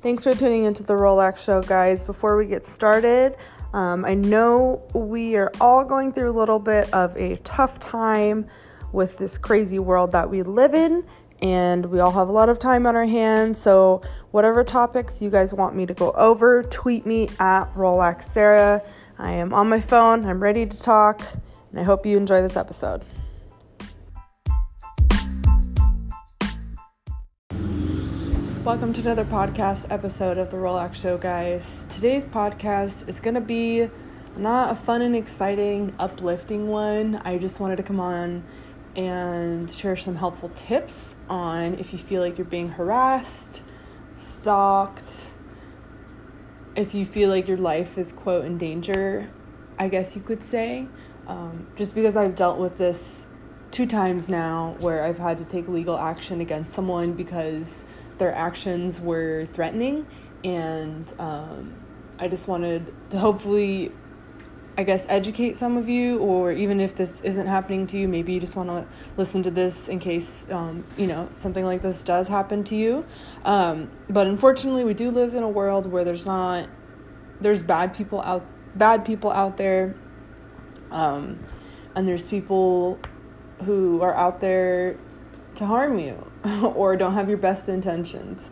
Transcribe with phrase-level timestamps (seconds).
[0.00, 2.04] Thanks for tuning into the Rolex Show, guys.
[2.04, 3.36] Before we get started,
[3.74, 8.46] um, I know we are all going through a little bit of a tough time
[8.92, 11.04] with this crazy world that we live in,
[11.42, 13.60] and we all have a lot of time on our hands.
[13.60, 14.00] So,
[14.30, 18.82] whatever topics you guys want me to go over, tweet me at Rolak Sarah.
[19.18, 21.20] I am on my phone, I'm ready to talk,
[21.72, 23.04] and I hope you enjoy this episode.
[28.70, 31.88] Welcome to another podcast episode of the Rolex Show, guys.
[31.90, 33.90] Today's podcast is going to be
[34.36, 37.20] not a fun and exciting, uplifting one.
[37.24, 38.44] I just wanted to come on
[38.94, 43.62] and share some helpful tips on if you feel like you're being harassed,
[44.14, 45.32] stalked,
[46.76, 49.28] if you feel like your life is, quote, in danger,
[49.80, 50.86] I guess you could say.
[51.26, 53.26] Um, just because I've dealt with this
[53.72, 57.82] two times now where I've had to take legal action against someone because
[58.20, 60.06] their actions were threatening,
[60.44, 61.74] and um,
[62.20, 63.90] I just wanted to hopefully,
[64.78, 68.32] I guess, educate some of you, or even if this isn't happening to you, maybe
[68.32, 72.04] you just want to listen to this in case um, you know something like this
[72.04, 73.04] does happen to you.
[73.44, 76.68] Um, but unfortunately, we do live in a world where there's not
[77.40, 78.44] there's bad people out
[78.76, 79.96] bad people out there,
[80.92, 81.40] um,
[81.96, 83.00] and there's people
[83.64, 84.96] who are out there
[85.60, 86.30] to harm you
[86.74, 88.48] or don't have your best intentions.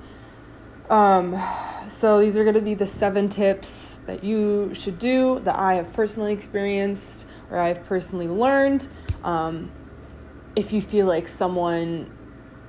[0.88, 1.42] Um,
[1.90, 5.74] so these are going to be the seven tips that you should do that I
[5.74, 8.88] have personally experienced or I have personally learned.
[9.24, 9.70] Um,
[10.54, 12.10] if you feel like someone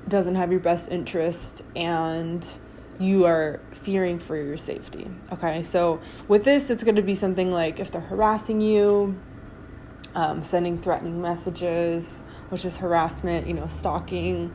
[0.07, 2.45] doesn't have your best interest and
[2.99, 5.09] you are fearing for your safety.
[5.33, 9.17] Okay, so with this, it's going to be something like if they're harassing you,
[10.15, 14.53] um, sending threatening messages, which is harassment, you know, stalking,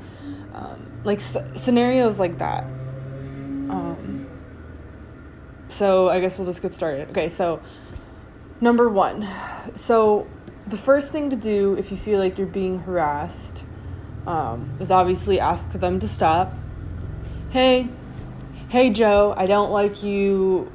[0.52, 2.64] um, like scenarios like that.
[2.64, 4.26] Um,
[5.68, 7.10] so I guess we'll just get started.
[7.10, 7.60] Okay, so
[8.60, 9.28] number one.
[9.74, 10.27] So
[10.66, 13.64] the first thing to do if you feel like you're being harassed
[14.27, 16.52] um, is obviously ask them to stop.
[17.50, 17.88] Hey,
[18.68, 20.72] hey Joe, I don't like you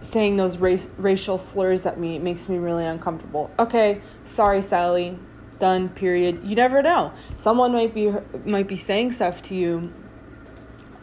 [0.00, 2.16] saying those race, racial slurs at me.
[2.16, 3.50] It makes me really uncomfortable.
[3.58, 5.18] Okay, sorry, Sally
[5.60, 6.40] done period.
[6.42, 7.12] You never know.
[7.36, 8.12] Someone might be
[8.44, 9.92] might be saying stuff to you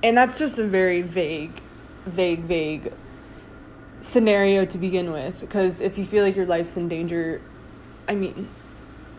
[0.04, 1.62] and that's just a very vague
[2.06, 2.94] vague vague
[4.02, 7.42] scenario to begin with because if you feel like your life's in danger
[8.08, 8.48] i mean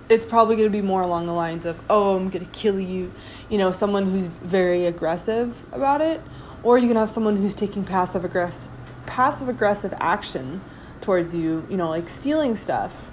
[0.09, 2.78] it's probably going to be more along the lines of oh i'm going to kill
[2.78, 3.12] you
[3.49, 6.22] you know someone who's very aggressive about it
[6.62, 8.70] or you can have someone who's taking passive aggressive
[9.05, 10.60] passive aggressive action
[11.00, 13.10] towards you you know like stealing stuff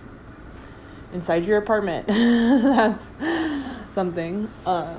[1.15, 2.07] inside your apartment.
[2.07, 3.03] That's
[3.91, 4.51] something.
[4.65, 4.95] Uh,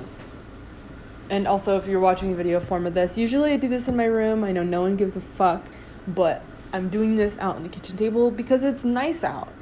[1.29, 3.95] and also, if you're watching a video form of this, usually I do this in
[3.95, 4.43] my room.
[4.43, 5.65] I know no one gives a fuck,
[6.07, 9.53] but I'm doing this out on the kitchen table because it's nice out.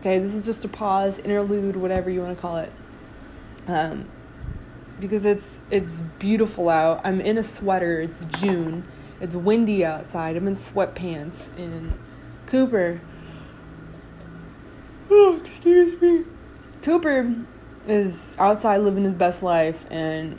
[0.00, 2.72] Okay, this is just a pause, interlude, whatever you want to call it.
[3.66, 4.08] Um,
[5.00, 7.00] because it's it's beautiful out.
[7.04, 8.00] I'm in a sweater.
[8.00, 8.86] It's June.
[9.20, 10.36] It's windy outside.
[10.36, 11.94] I'm in sweatpants in
[12.46, 13.00] Cooper.
[16.84, 17.34] Cooper
[17.88, 20.38] is outside living his best life and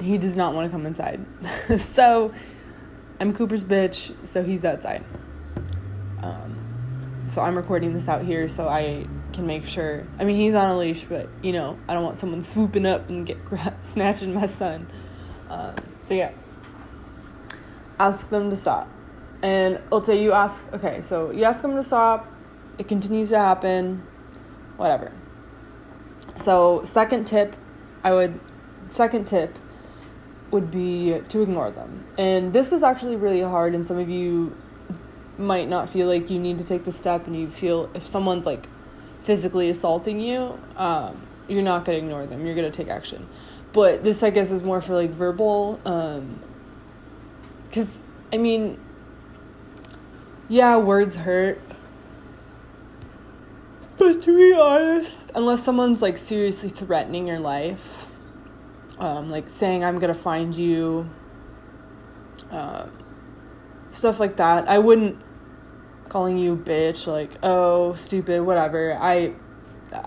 [0.00, 1.24] he does not want to come inside.
[1.92, 2.32] so
[3.20, 5.04] I'm Cooper's bitch, so he's outside.
[6.22, 6.56] Um,
[7.32, 10.06] so I'm recording this out here so I can make sure.
[10.18, 13.10] I mean, he's on a leash, but you know, I don't want someone swooping up
[13.10, 13.36] and get
[13.82, 14.90] snatching my son.
[15.50, 16.32] Um, so yeah,
[18.00, 18.88] ask them to stop.
[19.42, 22.26] And say you ask, okay, so you ask them to stop
[22.78, 24.02] it continues to happen,
[24.78, 25.12] whatever.
[26.36, 27.56] So, second tip,
[28.02, 28.40] I would,
[28.88, 29.58] second tip
[30.50, 32.04] would be to ignore them.
[32.18, 34.56] And this is actually really hard, and some of you
[35.38, 38.44] might not feel like you need to take the step, and you feel if someone's
[38.44, 38.66] like
[39.24, 43.28] physically assaulting you, um, you're not going to ignore them, you're going to take action.
[43.72, 45.76] But this, I guess, is more for like verbal,
[47.68, 48.02] because, um,
[48.32, 48.78] I mean,
[50.48, 51.60] yeah, words hurt,
[53.98, 57.82] but to be honest, unless someone's like seriously threatening your life,
[58.98, 61.08] um, like saying I'm gonna find you,
[62.50, 62.86] uh,
[63.92, 65.20] stuff like that, I wouldn't
[66.08, 68.96] calling you bitch, like oh stupid, whatever.
[69.00, 69.34] I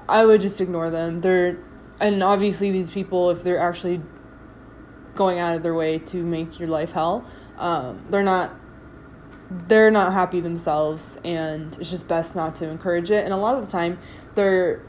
[0.07, 1.21] I would just ignore them.
[1.21, 1.57] They're
[1.99, 4.01] and obviously these people, if they're actually
[5.15, 7.25] going out of their way to make your life hell,
[7.57, 8.53] um, they're not
[9.49, 13.55] they're not happy themselves and it's just best not to encourage it and a lot
[13.55, 13.97] of the time
[14.33, 14.81] they're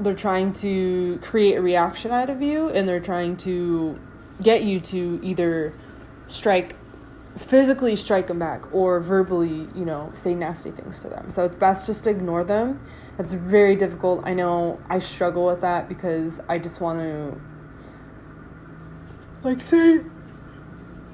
[0.00, 3.98] they're trying to create a reaction out of you and they're trying to
[4.42, 5.74] get you to either
[6.26, 6.74] strike
[7.38, 11.30] physically strike them back or verbally, you know, say nasty things to them.
[11.30, 12.80] So it's best just to ignore them.
[13.16, 14.22] That's very difficult.
[14.24, 17.40] I know I struggle with that because I just want to
[19.42, 20.00] like say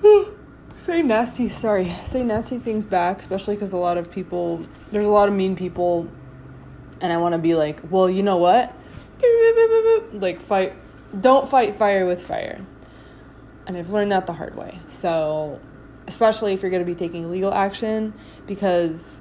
[0.78, 1.94] say nasty sorry.
[2.06, 5.56] Say nasty things back especially because a lot of people there's a lot of mean
[5.56, 6.08] people
[7.00, 8.74] and i want to be like well you know what?
[10.12, 10.74] Like fight
[11.20, 12.64] don't fight fire with fire.
[13.66, 14.78] And i've learned that the hard way.
[14.88, 15.60] So
[16.06, 18.14] especially if you're going to be taking legal action
[18.46, 19.20] because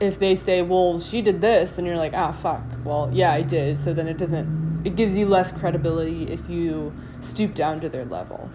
[0.00, 2.64] if they say well she did this and you're like ah fuck.
[2.84, 3.78] Well yeah i did.
[3.78, 8.04] So then it doesn't it gives you less credibility if you stoop down to their
[8.04, 8.50] level.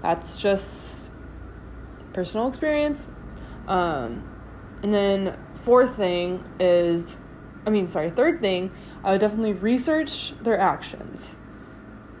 [0.00, 0.87] That's just
[2.12, 3.08] personal experience
[3.66, 4.26] um,
[4.82, 7.18] and then fourth thing is
[7.66, 8.70] i mean sorry third thing
[9.04, 11.36] i would definitely research their actions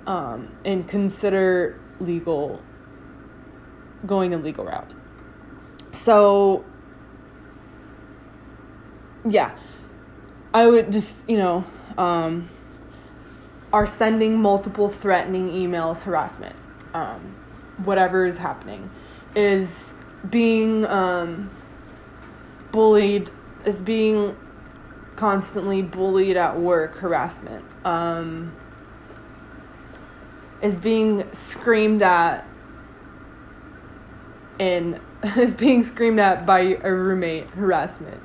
[0.06, 2.62] um, and consider legal
[4.06, 4.90] going the legal route.
[5.90, 6.64] So,
[9.28, 9.56] yeah,
[10.54, 11.64] I would just, you know,
[11.96, 12.48] um,
[13.72, 16.56] are sending multiple threatening emails, harassment,
[16.94, 17.36] um,
[17.84, 18.90] whatever is happening,
[19.38, 19.70] is
[20.28, 21.48] being um,
[22.72, 23.30] bullied,
[23.64, 24.36] is being
[25.14, 28.52] constantly bullied at work, harassment, um,
[30.60, 32.44] is being screamed at
[34.58, 34.98] and
[35.36, 38.20] is being screamed at by a roommate harassment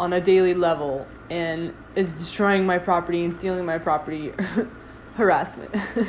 [0.00, 4.32] on a daily level and is destroying my property and stealing my property
[5.14, 5.72] harassment.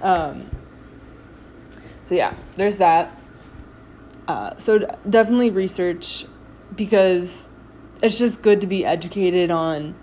[0.00, 0.50] Um,
[2.08, 3.14] so yeah there's that
[4.26, 4.78] uh, so
[5.08, 6.26] definitely research
[6.76, 7.46] because
[8.02, 9.94] it's just good to be educated on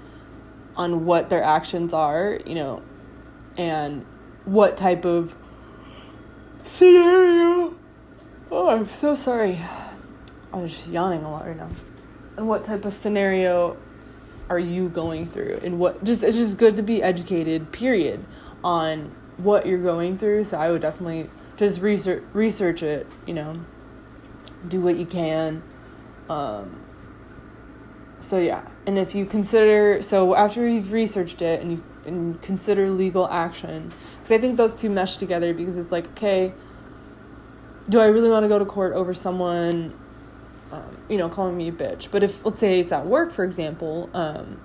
[0.75, 2.81] on what their actions are you know
[3.57, 4.05] and
[4.45, 5.33] what type of
[6.65, 7.75] scenario.
[8.51, 9.59] Oh, I'm so sorry.
[10.53, 11.69] I'm just yawning a lot right now.
[12.37, 13.77] And what type of scenario
[14.49, 15.61] are you going through?
[15.63, 18.23] And what just it's just good to be educated, period,
[18.63, 20.45] on what you're going through.
[20.45, 23.61] So I would definitely just research research it, you know.
[24.67, 25.63] Do what you can.
[26.29, 26.81] Um
[28.21, 32.89] so yeah, and if you consider so after you've researched it and you and consider
[32.89, 36.53] legal action, because I think those two mesh together because it's like, okay,
[37.89, 39.93] do I really want to go to court over someone,
[40.71, 42.09] um, you know, calling me a bitch?
[42.11, 44.59] But if, let's say it's at work, for example, um,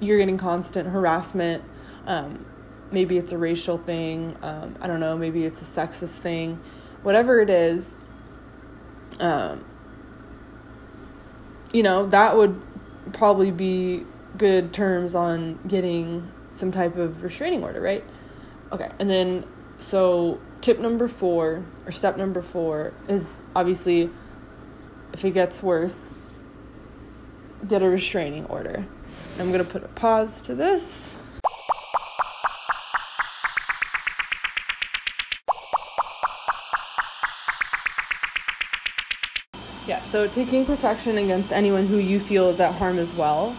[0.00, 1.64] you're getting constant harassment,
[2.06, 2.44] um,
[2.90, 6.60] maybe it's a racial thing, um, I don't know, maybe it's a sexist thing,
[7.02, 7.96] whatever it is,
[9.18, 9.64] um,
[11.72, 12.60] you know, that would
[13.12, 14.04] probably be
[14.36, 18.04] good terms on getting some type of restraining order, right?
[18.72, 19.44] Okay, and then
[19.78, 24.10] so tip number four or step number four is obviously
[25.12, 26.10] if it gets worse,
[27.68, 28.84] get a restraining order.
[29.38, 31.14] I'm gonna put a pause to this.
[40.10, 43.56] So taking protection against anyone who you feel is at harm as well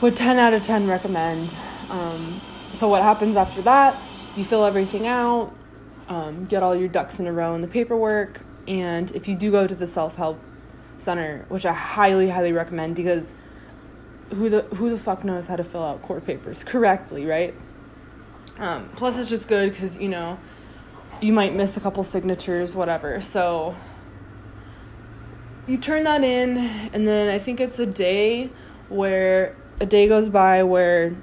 [0.00, 1.50] would 10 out of 10 recommend.
[1.90, 2.40] Um,
[2.74, 4.00] so, what happens after that?
[4.36, 5.52] You fill everything out,
[6.08, 9.50] um, get all your ducks in a row in the paperwork, and if you do
[9.50, 10.38] go to the self help
[10.98, 13.32] center, which I highly, highly recommend because
[14.30, 17.54] who the who the fuck knows how to fill out court papers correctly, right?
[18.58, 20.38] Um, plus, it's just good because you know
[21.20, 23.20] you might miss a couple signatures, whatever.
[23.22, 23.74] So
[25.66, 28.50] you turn that in, and then I think it's a day
[28.88, 31.14] where a day goes by where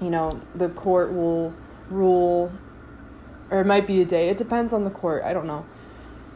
[0.00, 1.52] you know the court will
[1.90, 2.52] rule,
[3.50, 4.28] or it might be a day.
[4.28, 5.22] It depends on the court.
[5.24, 5.66] I don't know,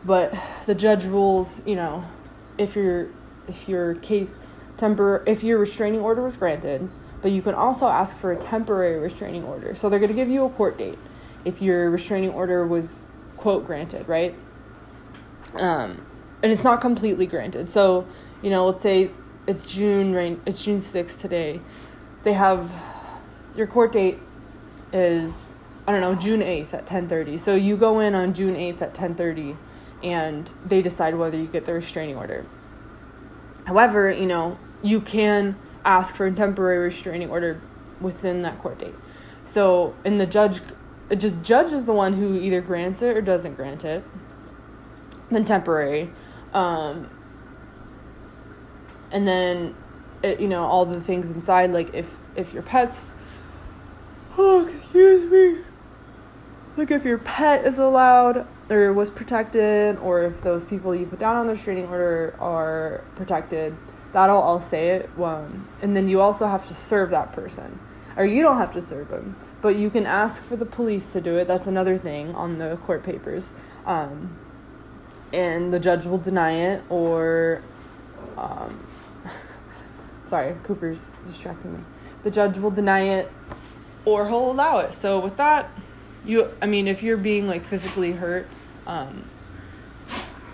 [0.05, 0.35] but
[0.67, 1.61] the judge rules.
[1.65, 2.05] You know,
[2.59, 3.09] if your
[3.49, 4.39] if your case
[4.77, 6.89] temper if your restraining order was granted,
[7.23, 9.75] but you can also ask for a temporary restraining order.
[9.75, 10.99] So they're going to give you a court date
[11.45, 13.03] if your restraining order was
[13.37, 14.35] quote granted, right?
[15.55, 16.05] Um,
[16.43, 17.71] and it's not completely granted.
[17.71, 18.07] So
[18.43, 19.11] you know, let's say
[19.47, 20.39] it's June right?
[20.47, 21.61] It's June sixth today.
[22.25, 22.71] They have
[23.57, 24.19] your court date
[24.93, 25.51] is
[25.87, 27.39] I don't know June eighth at ten thirty.
[27.39, 29.57] So you go in on June eighth at ten thirty,
[30.03, 32.45] and they decide whether you get the restraining order.
[33.65, 37.61] However, you know you can ask for a temporary restraining order
[38.01, 38.95] within that court date.
[39.45, 40.61] So, and the judge,
[41.09, 44.05] the judge is the one who either grants it or doesn't grant it.
[45.31, 46.13] Then temporary,
[46.53, 47.11] um,
[49.11, 49.75] and then,
[50.23, 53.07] it, you know, all the things inside, like if if your pets
[54.39, 55.63] Oh, excuse me.
[56.77, 61.19] like if your pet is allowed or was protected, or if those people you put
[61.21, 63.77] down on the restraining order are protected.
[64.13, 65.11] That'll all say it.
[65.19, 67.79] Um, and then you also have to serve that person,
[68.17, 71.21] or you don't have to serve them, but you can ask for the police to
[71.21, 71.47] do it.
[71.47, 73.53] That's another thing on the court papers.
[73.85, 74.37] Um,
[75.33, 77.63] and the judge will deny it, or
[78.37, 78.87] um,
[80.27, 81.85] sorry, Cooper's distracting me.
[82.23, 83.33] The judge will deny it,
[84.05, 84.95] or he'll allow it.
[84.95, 85.71] So with that
[86.27, 88.47] you i mean if you're being like physically hurt
[88.87, 89.25] um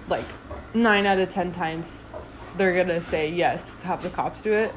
[0.08, 0.24] like
[0.74, 2.04] nine out of ten times
[2.56, 4.74] they're gonna say yes have the cops do it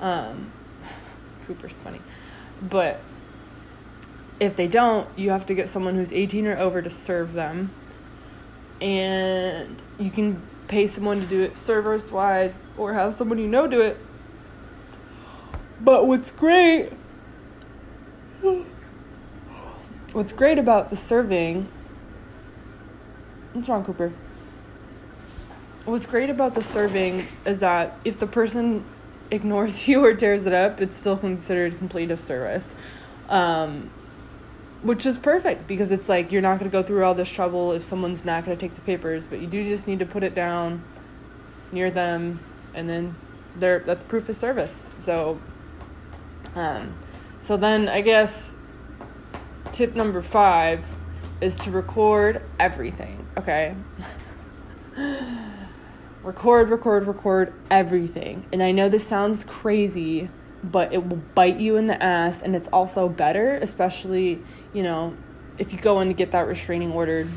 [0.00, 0.50] um
[1.46, 2.00] cooper's funny
[2.62, 3.00] but
[4.40, 7.70] if they don't you have to get someone who's 18 or over to serve them
[8.80, 13.66] and you can pay someone to do it service wise or have someone you know
[13.66, 13.98] do it.
[15.80, 16.92] But what's great
[20.12, 21.68] what's great about the serving
[23.52, 24.12] what's wrong cooper?
[25.84, 28.84] What's great about the serving is that if the person
[29.30, 32.74] ignores you or tears it up it's still considered complete a service.
[33.28, 33.90] Um,
[34.84, 37.72] which is perfect because it's like you're not going to go through all this trouble
[37.72, 40.22] if someone's not going to take the papers but you do just need to put
[40.22, 40.84] it down
[41.72, 42.38] near them
[42.74, 43.16] and then
[43.56, 45.40] there that's proof of service so
[46.54, 46.94] um,
[47.40, 48.54] so then i guess
[49.74, 50.84] tip number five
[51.40, 53.74] is to record everything, okay?
[56.22, 58.46] record, record, record everything.
[58.52, 60.30] And I know this sounds crazy,
[60.70, 64.42] but it will bite you in the ass and it's also better, especially,
[64.72, 65.16] you know,
[65.58, 67.28] if you go in to get that restraining order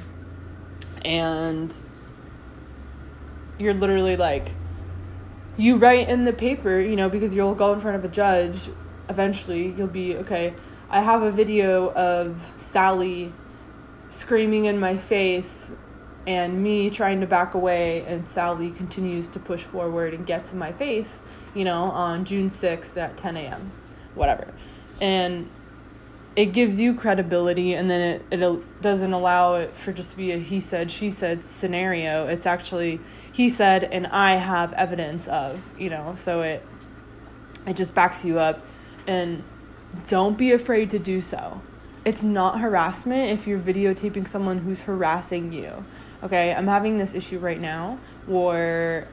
[1.03, 1.73] and
[3.59, 4.51] you're literally like
[5.57, 8.69] you write in the paper, you know, because you'll go in front of a judge
[9.09, 10.53] eventually, you'll be okay,
[10.89, 13.33] I have a video of Sally
[14.09, 15.71] screaming in my face
[16.27, 20.57] and me trying to back away and Sally continues to push forward and gets in
[20.57, 21.19] my face,
[21.55, 23.71] you know, on June 6th at 10 a.m.
[24.13, 24.53] Whatever.
[24.99, 25.49] And
[26.35, 30.33] it gives you credibility and then it, it doesn't allow it for just to be
[30.33, 32.27] a he said, she said scenario.
[32.27, 32.99] It's actually
[33.31, 36.63] he said and I have evidence of, you know, so it
[37.65, 38.65] it just backs you up
[39.07, 39.43] and
[40.07, 41.61] don't be afraid to do so.
[42.03, 45.85] It's not harassment if you're videotaping someone who's harassing you.
[46.23, 49.07] Okay, I'm having this issue right now where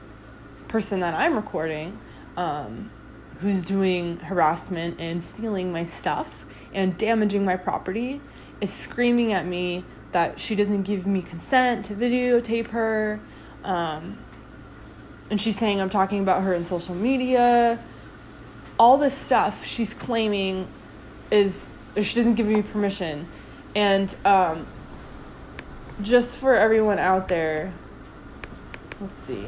[0.67, 1.97] person that I'm recording
[2.35, 2.89] um,
[3.39, 6.27] who's doing harassment and stealing my stuff
[6.73, 8.21] and damaging my property
[8.59, 13.19] is screaming at me that she doesn't give me consent to videotape her.
[13.63, 14.17] Um,
[15.29, 17.79] and she's saying I'm talking about her in social media
[18.77, 20.67] all this stuff she's claiming
[21.31, 21.65] is
[22.01, 23.27] she doesn't give me permission
[23.75, 24.67] and um,
[26.01, 27.73] just for everyone out there
[28.99, 29.45] let's see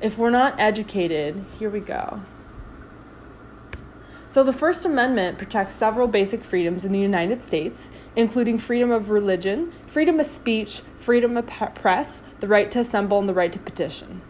[0.00, 2.20] if we're not educated here we go
[4.28, 9.10] so the first amendment protects several basic freedoms in the united states including freedom of
[9.10, 13.58] religion freedom of speech freedom of press the right to assemble and the right to
[13.58, 14.22] petition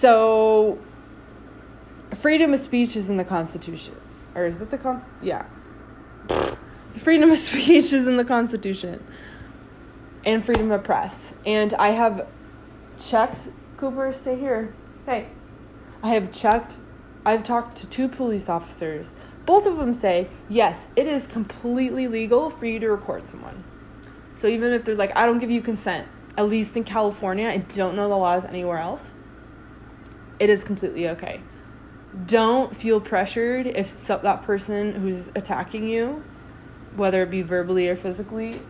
[0.00, 0.78] so,
[2.14, 3.94] freedom of speech is in the Constitution.
[4.34, 5.04] Or is it the Con?
[5.20, 5.44] Yeah.
[7.00, 9.04] Freedom of speech is in the Constitution.
[10.24, 11.34] And freedom of press.
[11.46, 12.26] And I have
[12.98, 13.48] checked.
[13.76, 14.74] Cooper, stay here.
[15.06, 15.28] Hey.
[16.02, 16.76] I have checked.
[17.24, 19.14] I've talked to two police officers.
[19.46, 23.64] Both of them say, yes, it is completely legal for you to record someone.
[24.34, 27.58] So even if they're like, I don't give you consent, at least in California, I
[27.58, 29.14] don't know the laws anywhere else
[30.40, 31.40] it is completely okay.
[32.26, 36.24] Don't feel pressured if so, that person who's attacking you,
[36.96, 38.60] whether it be verbally or physically,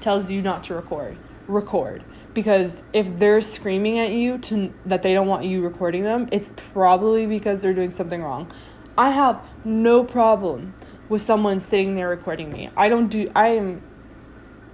[0.00, 1.16] tells you not to record.
[1.46, 2.04] Record
[2.34, 6.50] because if they're screaming at you to that they don't want you recording them, it's
[6.72, 8.50] probably because they're doing something wrong.
[8.96, 10.74] I have no problem
[11.08, 12.70] with someone sitting there recording me.
[12.76, 13.82] I don't do I am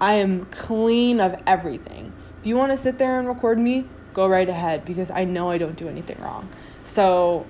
[0.01, 2.13] I am clean of everything.
[2.41, 5.51] If you want to sit there and record me, go right ahead because I know
[5.51, 6.49] I don't do anything wrong.
[6.85, 7.47] So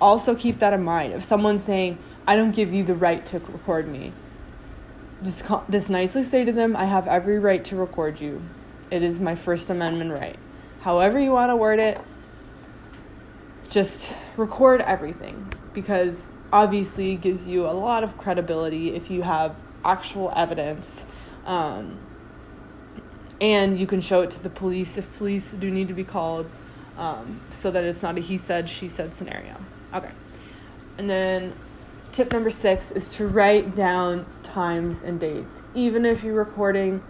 [0.00, 1.12] also keep that in mind.
[1.12, 4.12] If someone's saying, I don't give you the right to record me,
[5.22, 8.42] just, just nicely say to them, I have every right to record you.
[8.90, 10.38] It is my First Amendment right.
[10.80, 12.00] However, you want to word it,
[13.68, 16.16] just record everything because
[16.52, 21.04] obviously it gives you a lot of credibility if you have actual evidence.
[21.44, 21.98] Um,
[23.40, 26.50] and you can show it to the police if police do need to be called
[26.96, 29.56] um, so that it's not a he said she said scenario
[29.92, 30.10] okay
[30.98, 31.52] and then
[32.16, 35.62] tip number six is to write down times and dates.
[35.74, 37.02] Even if you're recording,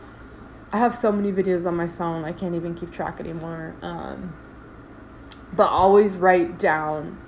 [0.72, 3.76] I have so many videos on my phone, I can't even keep track anymore.
[3.82, 4.34] Um,
[5.52, 7.22] but always write down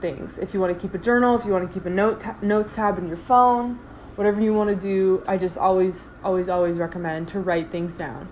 [0.00, 0.36] things.
[0.36, 2.36] If you want to keep a journal, if you want to keep a note ta-
[2.42, 3.78] notes tab in your phone,
[4.16, 8.28] whatever you want to do, I just always always always recommend to write things down.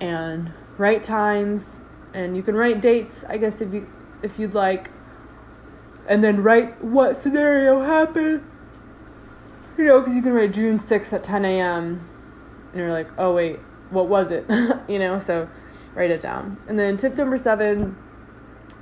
[0.00, 1.80] And write times
[2.14, 3.86] and you can write dates, I guess if you
[4.22, 4.90] if you'd like.
[6.10, 8.44] And then write what scenario happened.
[9.78, 12.06] You know, because you can write June 6th at 10 a.m.
[12.72, 14.44] And you're like, oh, wait, what was it?
[14.88, 15.48] you know, so
[15.94, 16.58] write it down.
[16.68, 17.96] And then tip number seven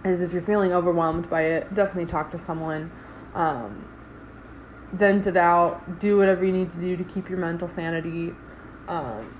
[0.04, 2.90] is if you're feeling overwhelmed by it, definitely talk to someone.
[3.35, 3.87] Um,
[4.92, 6.00] vent it out.
[6.00, 8.32] Do whatever you need to do to keep your mental sanity.
[8.88, 9.35] Um,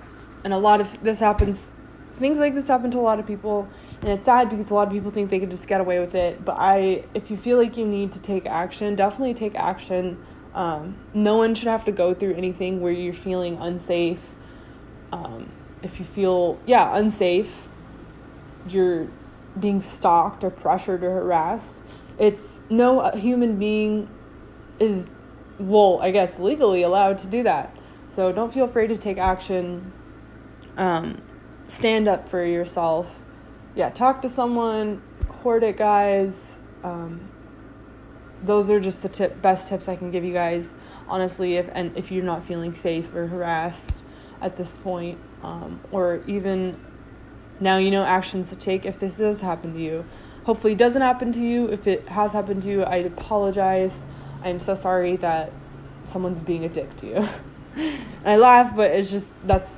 [0.45, 1.71] and a lot of this happens,
[2.13, 3.69] things like this happen to a lot of people.
[4.01, 6.15] And it's sad because a lot of people think they can just get away with
[6.15, 6.45] it.
[6.45, 10.19] But I, if you feel like you need to take action, definitely take action.
[10.55, 14.21] Um, no one should have to go through anything where you're feeling unsafe.
[15.13, 15.51] Um,
[15.83, 17.69] if you feel, yeah, unsafe,
[18.69, 19.09] you're
[19.59, 21.83] being stalked or pressured or harassed.
[22.19, 24.09] It's no human being
[24.79, 25.11] is,
[25.59, 27.75] well, I guess legally allowed to do that.
[28.11, 29.93] So don't feel afraid to take action.
[30.77, 31.21] Um,
[31.69, 33.21] stand up for yourself.
[33.79, 36.57] Yeah, talk to someone, court it, guys.
[36.83, 37.21] Um,
[38.43, 40.71] those are just the tip, best tips I can give you guys.
[41.07, 43.93] Honestly, if and if you're not feeling safe or harassed
[44.41, 46.77] at this point, um, or even
[47.61, 50.05] now you know actions to take if this does happen to you.
[50.43, 51.67] Hopefully, it doesn't happen to you.
[51.67, 54.05] If it has happened to you, I apologize.
[54.43, 55.53] I'm so sorry that
[56.05, 57.29] someone's being a dick to you.
[57.77, 59.71] and I laugh, but it's just that's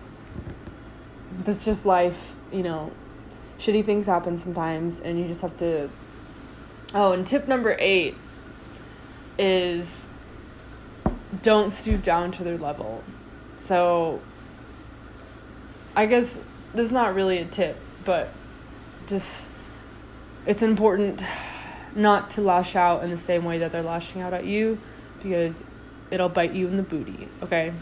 [1.44, 2.92] that's just life, you know.
[3.60, 5.90] Shitty things happen sometimes, and you just have to.
[6.94, 8.16] Oh, and tip number eight
[9.38, 10.06] is
[11.42, 13.04] don't stoop down to their level.
[13.58, 14.20] So,
[15.94, 16.38] I guess
[16.74, 18.30] this is not really a tip, but
[19.06, 19.48] just
[20.46, 21.22] it's important
[21.94, 24.78] not to lash out in the same way that they're lashing out at you
[25.22, 25.62] because
[26.10, 27.72] it'll bite you in the booty, okay?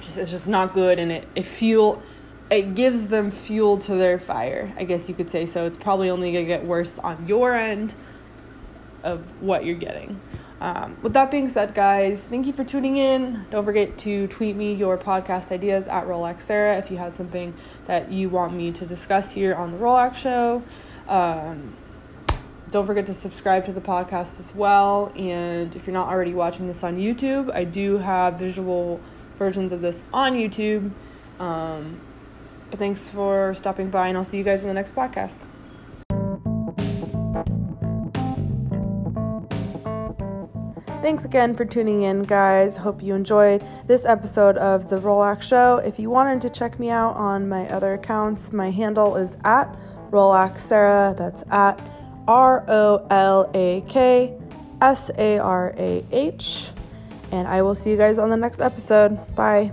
[0.00, 2.02] Just it's just not good and it, it fuel
[2.50, 5.46] it gives them fuel to their fire, I guess you could say.
[5.46, 7.94] So it's probably only gonna get worse on your end
[9.02, 10.20] of what you're getting.
[10.60, 13.44] Um, with that being said, guys, thank you for tuning in.
[13.50, 17.52] Don't forget to tweet me your podcast ideas at Rolak Sarah if you had something
[17.86, 20.62] that you want me to discuss here on the Rolex Show.
[21.06, 21.76] Um,
[22.70, 25.12] don't forget to subscribe to the podcast as well.
[25.16, 29.00] And if you're not already watching this on YouTube, I do have visual
[29.38, 30.90] versions of this on YouTube.
[31.38, 32.00] Um,
[32.70, 35.38] but thanks for stopping by, and I'll see you guys in the next podcast.
[41.04, 42.78] Thanks again for tuning in, guys.
[42.78, 45.76] Hope you enjoyed this episode of The Rolex Show.
[45.76, 49.76] If you wanted to check me out on my other accounts, my handle is at
[50.10, 51.14] Rolak Sarah.
[51.14, 51.78] That's at
[52.26, 54.34] R O L A K
[54.80, 56.70] S A R A H.
[57.30, 59.34] And I will see you guys on the next episode.
[59.34, 59.72] Bye.